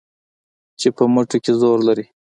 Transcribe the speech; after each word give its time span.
چې 0.79 0.87
په 0.95 1.03
مټو 1.13 1.37
کې 1.43 1.51
زور 1.61 1.77
لري 1.87 2.05